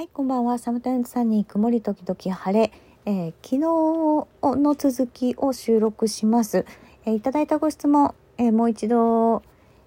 [0.00, 0.56] はい、こんばんは。
[0.56, 2.72] Sometimes Sunny 曇り時々晴れ、
[3.04, 6.64] えー、昨日の続きを収録します。
[7.04, 9.42] えー、いただいたご質問、えー、もう一度、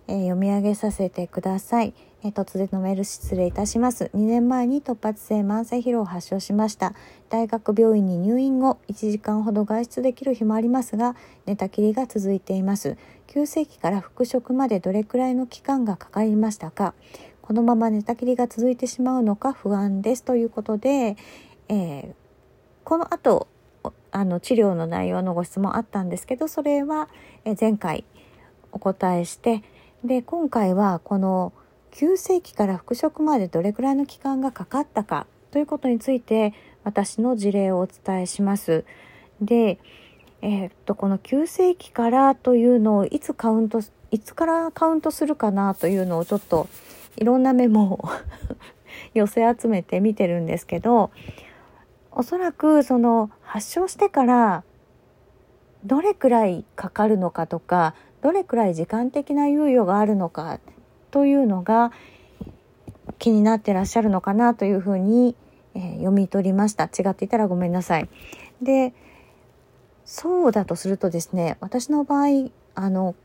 [0.08, 4.12] え読み上げさせてください、え突然のメール失礼いたします。
[4.14, 6.94] 2年前に突発性慢性疲労を発症しました。
[7.30, 11.16] 大学病院に入院後、1時間ほど外出できる日もありますが、
[11.48, 12.98] 寝たきりが続いています。
[13.26, 16.94] 急性期から復職までどれくらいの期間がかかりましたか？
[17.44, 21.18] このまま寝たきりが続いてしまうのか不安ですということで、
[21.68, 22.14] えー、
[22.86, 23.50] この後
[24.12, 27.10] あの治療の内容のご質問あったんですけどそれは
[27.60, 28.06] 前回
[28.72, 29.62] お答えして
[30.06, 31.52] で今回はこの
[31.92, 36.54] 急性期から復職までどれくらいの期間がかかったかということについて
[36.86, 38.86] 私の事例をお伝えします。
[39.42, 39.80] で、
[40.42, 46.68] えー、っとこの急性期からというのをいつカウントいつからカウントするかなというのをちょっと
[47.18, 48.10] いろんなメモを
[49.14, 51.12] 寄せ集めて見てるんですけど
[52.12, 54.64] おそらくその発症してから
[55.84, 60.60] どれくらいかかるのかとかどれくらい時間的な猶予があるのか
[61.12, 61.92] というのが
[63.20, 65.36] 気になってらっしゃるのかなというふうに、
[65.76, 68.10] えー、読み取りました違っていたらごめんなさい。
[68.62, 68.94] で
[70.06, 73.16] そうだとするとですね私の場合あの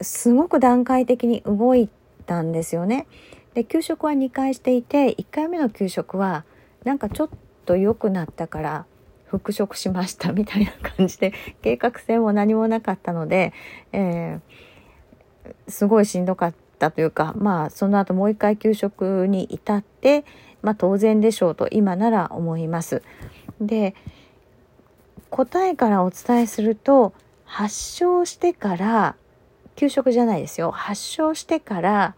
[0.00, 1.88] すごく段階的に動い
[2.26, 3.06] たんですよね。
[3.54, 6.44] で給食は2回していて1回目の給食は
[6.84, 7.28] なんかちょっ
[7.64, 8.86] と良くなったから
[9.26, 13.52] 復職しましたみたいな感じで計画性も何もなかったので、
[13.92, 20.24] えー、すごいしんどかったというかまあその後もう一回給食に至って、
[20.62, 23.02] まあ、当然でしょうと今なら思います。
[23.60, 23.94] で
[25.30, 27.12] 答えからお伝えすると
[27.44, 29.16] 発症してから
[29.76, 32.14] 給食じゃないですよ発症してから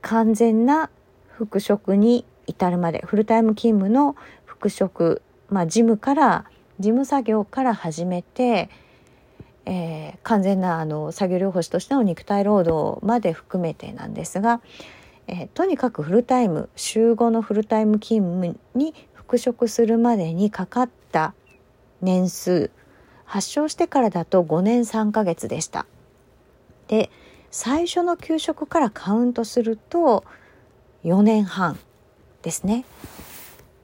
[0.00, 0.90] 完全な
[1.28, 6.44] 復職に至るまでフルタイム勤務の復職まあ事務から
[6.78, 8.68] 事務作業から始めて、
[9.64, 14.60] えー、完全なあの作業療法士としての肉体労働まで含めてなんですが、
[15.26, 21.34] えー、とにかくフルタイム週5のフルタイム勤務に復職するまでにかかった
[22.02, 22.70] 年数
[23.24, 25.86] 発症してからだと5年3ヶ月でした。
[26.88, 27.10] で
[27.50, 30.24] 最初の給食からカウントすると
[31.04, 31.78] 4年半
[32.42, 32.84] ですね。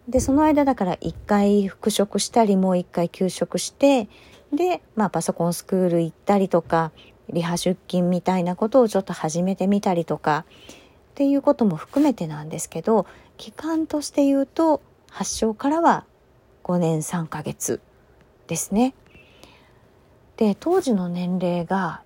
[0.09, 4.09] でその間だから1回復職したりもう1回休職して
[4.53, 6.91] で、まあ、パソコンスクール行ったりとか
[7.29, 10.45] リハ出勤みたいなことをちょっと始めてみたりとか
[11.13, 13.07] っていうことも含めてなんですけど
[13.37, 16.05] 期間として言うと発症からは
[16.65, 17.81] 5年3ヶ月
[18.49, 18.95] ですね。
[20.37, 22.03] で当時の年齢が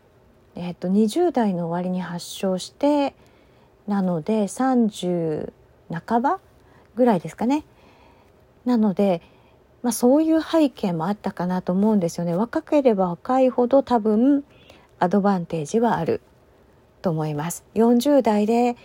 [0.56, 3.14] えーと、20代の終わりに発症して
[3.86, 5.52] なので30
[6.06, 6.40] 半ば
[6.94, 7.64] ぐらいですかね。
[8.64, 9.20] なので、
[9.82, 12.34] まあ、そういう背景もあったかなと思うんですよね。
[12.34, 14.44] 若ければ若いほど多分
[14.98, 16.20] アドバンテージはある
[17.02, 17.64] と思います。
[17.74, 18.76] 40代で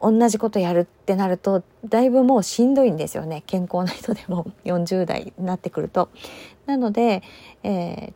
[0.00, 6.10] 同じことやるってなるとだいぶもうしんどいんですよね健康な人でも40代になってくると。
[6.66, 7.22] なので、
[7.62, 8.12] えー、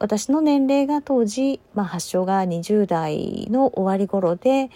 [0.00, 4.70] 私の年齢が当時、まあ、発症が20代の終わり頃で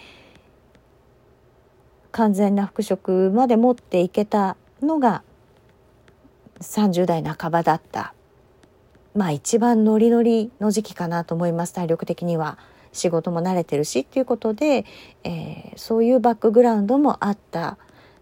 [2.11, 5.23] 完全な復職まで持っていけたのが
[6.61, 8.13] 30代半ばだった。
[9.13, 11.73] まあ一番ノリノリの時期かなと思います。
[11.73, 12.57] 体力的には。
[12.95, 14.85] 仕事も慣れてるしっていうことで、
[15.23, 17.77] えー、そういうバックグラウンドもあった。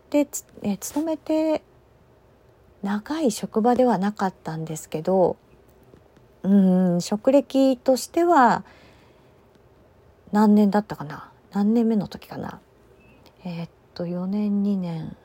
[0.10, 0.28] で、
[0.64, 1.62] えー、勤めて
[2.82, 5.38] 長い職場ではなかったんですけど
[6.44, 8.64] うん職歴としては
[10.32, 11.32] 何年だったかな？
[11.52, 12.60] 何年目の時かな？
[13.46, 15.16] えー、っと4年2年。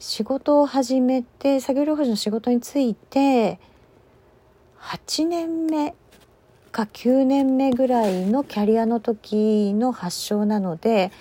[0.00, 3.60] 仕事を始めて作業療法士の仕事について
[4.80, 5.94] 8年目
[6.72, 11.12] か9年目ぐらいのキャリアの時の発症なので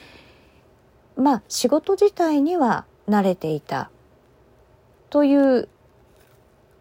[1.18, 3.92] まあ仕事自体には慣れていた
[5.10, 5.68] という、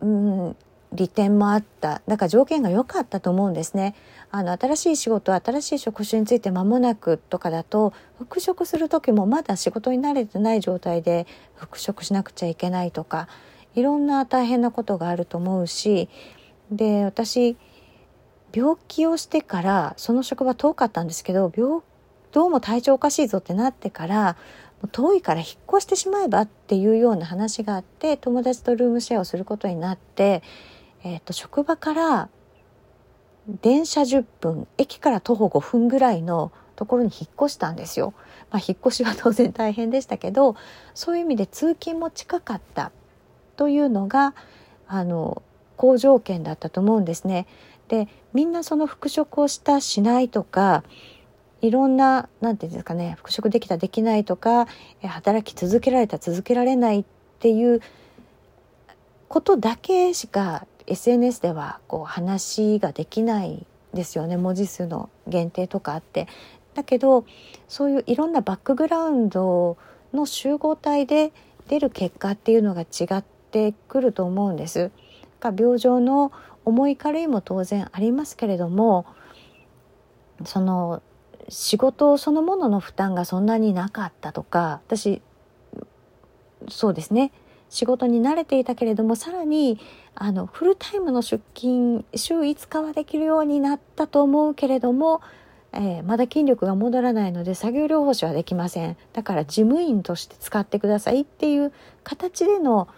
[0.01, 0.57] うん、
[0.93, 3.95] 利点もあっただから条件が良かったと思うんですね。
[4.31, 13.29] あの新しい仕事新しい職種について間もなくとかだと復職する時もまだ仕事に慣れてない状態で復職しなくちゃいけないとか
[13.75, 16.09] いろんな大変なことがあると思うし
[16.71, 17.57] で私
[18.53, 21.81] 病気をしてからその職場遠かったんですけど病
[22.33, 24.37] どうも体調おかしいぞってなってから
[24.93, 30.43] 遠いから引っ越してしまえばっていうような話があって友達とルームシェアをすることになって
[31.05, 32.29] えーと、職場から
[33.63, 38.15] 電車10分駅から徒歩5分ぐらいのところに引っ越したんですよ。
[38.51, 40.55] まあ、引っ越しは当然大変でしたけど
[40.95, 42.93] そういう意味で通勤も近かった
[43.57, 44.35] というのが
[44.87, 45.43] あの
[45.77, 47.47] 好条件だったと思うんですね。
[47.89, 50.85] でみんなその復職をしたしないとか
[51.63, 54.67] いろんな何て言うんですかね復職できたできないとか
[55.03, 57.05] 働き続けられた続けられないっ
[57.41, 57.81] ていう
[59.29, 64.37] ことだけしか SNS ではこう話ができないですよね。
[64.37, 66.27] 文字数の限定とかあって。
[66.75, 67.25] だけど
[67.67, 69.77] そういういろんなバックグラウンド
[70.13, 71.33] の集合体で
[71.69, 74.91] 出る結果っていうのが違ってくると思うんです。
[75.43, 76.33] 病状の
[76.65, 79.07] 重い軽いも当然ありますけれども
[80.45, 81.03] その
[81.49, 85.23] 仕事そのものの負担がそんなになかったとか私
[86.69, 87.33] そうですね。
[87.71, 89.79] 仕事に慣れていたけれどもさらに
[90.21, 95.21] あのフルタイムの出勤週5日はできるようになったと思うけれども、
[95.73, 101.73] えー、まだ筋力が戻らないので作業療法士はできませんだから事務員として使ってくださいっていう
[102.03, 102.89] 形での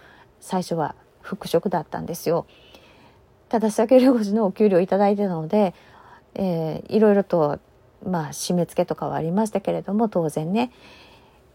[0.41, 2.47] 最初は復職だったんですよ。
[3.51, 5.75] ただ作業療法士のお給料をいただいてたので、
[6.35, 7.59] えー、いろいろと
[8.03, 10.73] まあ締め付けとかはありましたけれども当然ね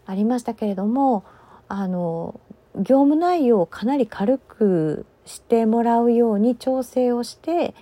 [0.04, 1.24] ありましたけれども
[1.66, 2.38] あの
[2.76, 7.74] 業務内容をかなり軽くしてもらうように調整をして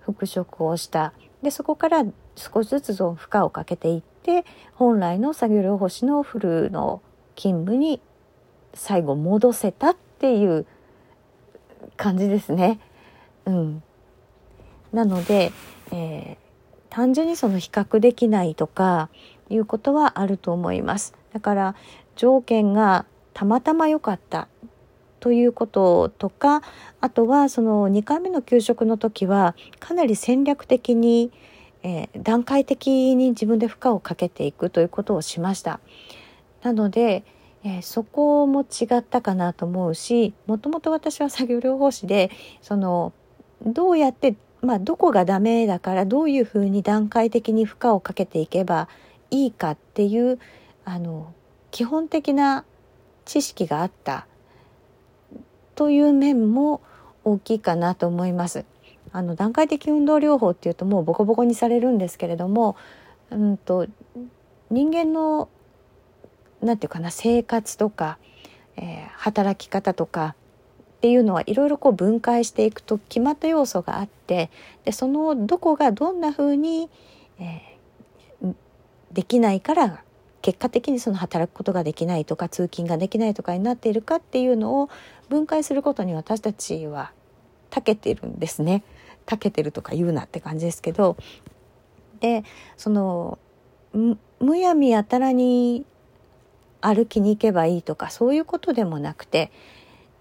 [0.00, 1.12] 復職をした
[1.42, 2.04] でそこから
[2.36, 4.44] 少しずつ負荷をかけていって
[4.74, 7.02] 本来の作業療法士のフルの
[7.36, 8.00] 勤務に
[8.74, 10.66] 最後戻せたっていう
[11.96, 12.80] 感じですね。
[13.44, 13.82] うん、
[14.92, 15.52] なので、
[15.90, 16.36] えー、
[16.88, 19.10] 単純にその比較できないとか
[19.50, 21.14] いうことはあると思います。
[21.32, 21.74] だから
[22.16, 24.48] 条件がたまたま良かった
[25.22, 26.62] ということとか
[27.00, 31.30] あとはその2回目の給食の時はかなり戦略的に、
[31.84, 35.78] えー、段階的に自分で負荷をかけていくということをしました。
[36.64, 37.22] なので、
[37.62, 43.12] えー、そこも違ったかなと思うしもともと私は作業療法士でその
[43.64, 48.88] どうやってまあ、どこがダメだからどういうふうに段階的に負荷をかけていけば
[49.30, 50.38] いいかっていう
[50.84, 51.32] あの
[51.72, 52.64] 基本的な
[53.24, 54.26] 知識があった
[55.74, 56.80] という面も
[57.24, 58.64] 大きいかなと思います。
[59.12, 62.76] あの段階的運動療法っていうともうボコボコにされるんですけれども、
[63.30, 63.86] うんと、
[64.70, 65.48] 人間の
[66.62, 68.18] 何て言うかな生活とか、
[68.76, 70.34] えー、働き方とか
[70.98, 74.50] っていうのはいろいろこう分解していくと決まった要素があって
[74.84, 76.88] でそのどこがどんな風に、
[77.38, 78.54] えー、
[79.12, 80.04] できないから
[80.42, 84.90] 結果的にその働くことができないとか通勤ができないとかになっているかっていうのを
[85.28, 87.12] 分解することに私たちは
[87.70, 88.82] 長けてるんですね。
[89.24, 91.16] 長けてるとか言うなって感じですけど
[92.20, 92.44] で
[92.76, 93.38] その
[93.94, 95.86] むやみやたらに
[96.80, 99.52] 歩きに行けばいいとかそういうことでもなくて、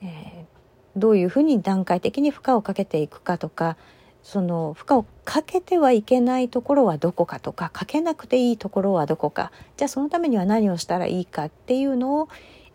[0.01, 3.77] えー、どういうふうに段階的に負荷をかけていくかとか
[4.23, 12.29] その負荷をかけてはいけないところはどこかとかかけなくていいところはどこかじゃあそのためには何をしたらいいかっていうのを、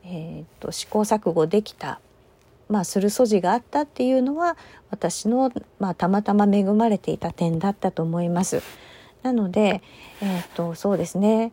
[0.05, 2.01] えーと、試行錯誤できた、
[2.69, 4.57] まあ、する素地があったっていうのは
[4.91, 8.63] 私の、まあ、たまたま恵まれていた点だったと思います。
[9.23, 9.83] なので、
[10.23, 11.53] えーとそうですね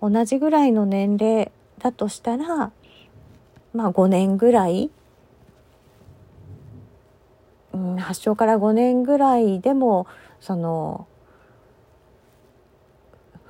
[0.00, 2.70] 同じぐらいの年齢だとしたら、
[3.72, 4.90] まあ、5年ぐらい
[7.72, 10.06] うん、発症から5年ぐらいでも
[10.40, 11.06] その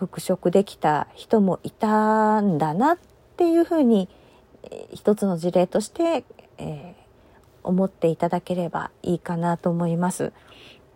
[0.00, 2.98] 復職できた人もいたんだなっ
[3.36, 4.08] ていうふうに
[4.92, 6.24] 一つの事例として、
[6.56, 10.32] えー、思っていただければいいかなと思います。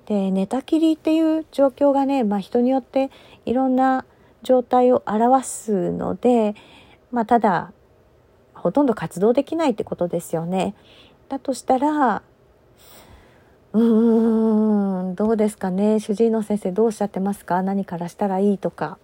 [0.06, 3.12] で寝たきりっていう状況がね、まあ、人によって
[3.46, 4.04] いろんな
[4.42, 6.56] 状態を表すので、
[7.12, 7.72] まあ、ただ
[8.54, 10.74] ほとんど活動できないってことですよね。
[11.28, 12.22] だとしたら
[13.72, 15.14] うーん。
[15.14, 16.00] どうですかね？
[16.00, 17.62] 主治医の先生どうおっしゃってますか？
[17.62, 18.98] 何からしたらいいとか。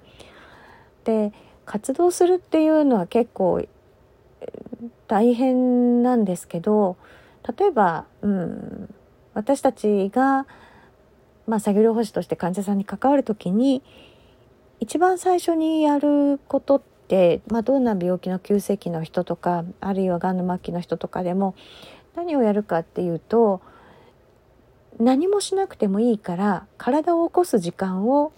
[1.05, 1.33] で
[1.65, 3.63] 活動するっていうのは結構
[5.07, 6.97] 大変なんですけど
[7.59, 8.95] 例えば、うん、
[9.35, 10.47] 私たちが、
[11.47, 13.83] まあ、作業療法士として患者さんに関わる時に
[14.81, 21.55] 一番最初にやることって、まあ、どんな病気の急性期の人とかあるいはがんの末期の人とかでも
[22.17, 23.61] 何をやるかっていうと
[24.99, 28.33] 何もしなくてもいいから体を起こす時間を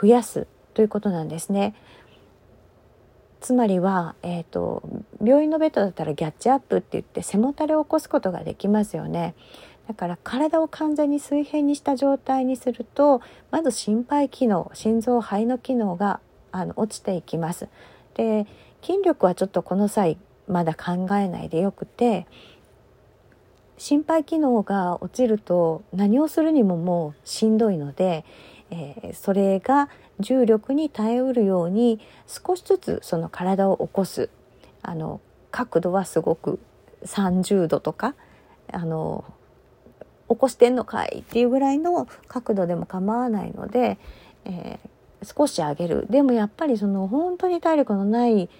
[0.00, 1.74] 増やすということなんですね。
[3.40, 4.82] つまりは、えーと、
[5.24, 9.34] 病院のベッドだったらギャッチアップって言って背もたれを起こすことができますよね。
[9.88, 16.20] だから体を完全に水平にした状態にするとまず心肺機能心臓肺の機能が
[16.52, 17.68] あの落ちていきます。
[18.14, 18.46] で
[18.82, 22.26] 筋力はちょっとこの際まだ考えないでよくて
[23.80, 28.26] 心肺機能が落ちると何をするにももうしんどいので、
[28.70, 34.28] えー、それが重力に耐えうるように少しずつその体を起こす。
[34.82, 36.60] あの角度はすごく
[37.06, 38.14] 30度とか
[38.70, 39.24] あの
[40.28, 43.98] 起こしてんのかいっていうぐらいの角度でも構わないので、
[44.44, 46.06] えー、少し上げる。
[46.10, 48.50] でもやっぱりその本当に体力のない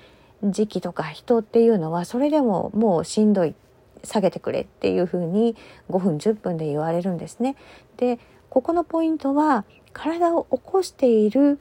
[0.42, 3.54] 時期とか人っていうのはそれでももうしんどい。
[4.02, 5.57] 下げてくれっていうふうに
[5.90, 7.57] 5分10分で言われるんですね。
[7.97, 11.61] でここのポイントは体を起こしている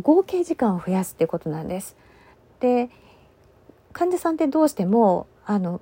[0.00, 1.96] 合計時間を増やすっていうことなんです。
[2.60, 2.90] で
[3.92, 5.80] 患者さんってどうしてもあの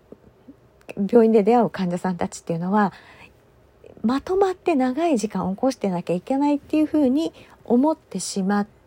[0.96, 2.92] 病院で出会う患者さんたちっていうのは
[4.02, 7.32] まとまって長い時間を起こしてなきゃいけないっていうふうに
[7.64, 8.79] 思ってしまって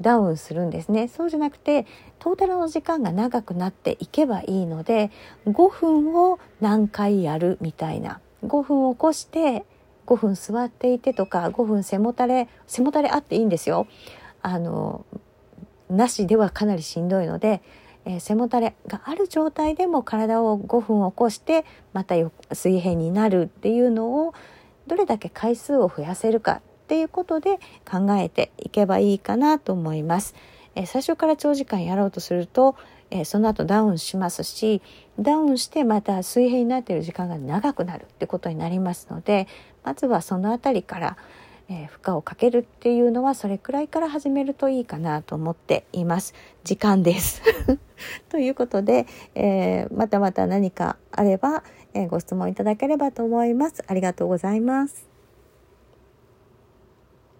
[0.00, 1.08] ダウンするんですね。
[1.08, 1.86] そうじゃなくて
[2.18, 5.10] トータルの時間が長くなっていけばいいので
[5.46, 9.64] 5分を何回やるみたいな5分起こして
[10.06, 13.86] 5分座っていてとか5分背もたれ背もたれあっていいんですよ。
[14.42, 15.04] あの
[15.88, 17.62] なしではかなりしんどいので
[18.04, 22.14] えー、背もたれがある状態でも体を5分起こしてまた
[22.52, 24.34] 水平になるっていうのを
[24.86, 30.34] どれだけ回数を増やせるかっていうことで考えていけばいいかなと思います。
[30.74, 32.74] え、最初から長時間やろうとすると、
[33.12, 34.82] え、その後ダウンしますし
[35.20, 39.48] ダウンしてまた水平になっている時間が長くなるってことになりますので
[39.84, 41.16] まずはその辺りから
[41.68, 46.34] え、負荷をかけるっていうのはそれくらいから始めるといいかなと思っています。
[46.64, 47.42] 時間です
[48.28, 49.06] ということで、
[49.36, 51.62] えー、またまた何かあれば、
[51.94, 53.84] え、ご質問いただければと思います。
[53.86, 55.09] ありがとうございます。